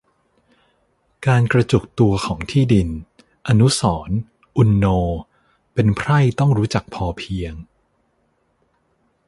[1.27, 2.89] การกระจุกตัวของที่ดิน
[3.47, 4.17] อนุสรณ์
[4.57, 4.85] อุณโณ:
[5.73, 7.53] เป็นไพร่ต้องรู้จักพอเพียง